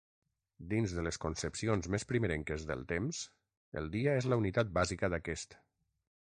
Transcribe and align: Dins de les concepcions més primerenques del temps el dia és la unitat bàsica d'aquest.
Dins 0.69 0.93
de 0.99 1.01
les 1.07 1.19
concepcions 1.25 1.89
més 1.95 2.05
primerenques 2.11 2.65
del 2.71 2.81
temps 2.93 3.19
el 3.83 3.91
dia 3.97 4.17
és 4.23 4.31
la 4.33 4.41
unitat 4.45 4.73
bàsica 4.81 5.13
d'aquest. 5.17 5.57